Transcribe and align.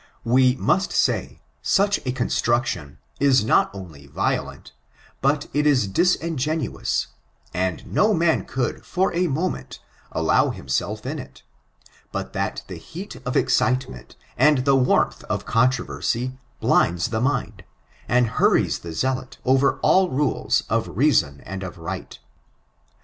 We 0.25 0.55
must 0.55 0.91
say, 0.91 1.41
such 1.61 1.99
a 2.07 2.11
construction 2.11 2.97
is 3.19 3.45
not 3.45 3.69
only 3.71 4.07
violent, 4.07 4.71
but 5.21 5.45
it 5.53 5.67
is 5.67 5.87
disiu 5.87 6.35
genuous; 6.37 7.05
and 7.53 7.85
no 7.85 8.11
man 8.15 8.45
could, 8.45 8.83
for 8.83 9.13
a 9.13 9.27
moment, 9.27 9.79
allow 10.11 10.49
himself 10.49 11.05
in 11.05 11.19
it, 11.19 11.43
but 12.11 12.33
that 12.33 12.63
the 12.65 12.77
heat 12.77 13.17
of 13.27 13.37
excitement, 13.37 14.15
and 14.39 14.65
the 14.65 14.75
warmth 14.75 15.23
of 15.25 15.45
controversy, 15.45 16.39
blinds 16.59 17.09
the 17.09 17.21
mind, 17.21 17.63
and 18.09 18.25
hurries 18.41 18.79
the 18.79 18.93
zealot 18.93 19.37
over 19.45 19.77
all 19.83 20.09
rules 20.09 20.63
of 20.67 20.97
reason 20.97 21.41
and 21.41 21.61
of 21.61 21.77
right. 21.77 22.17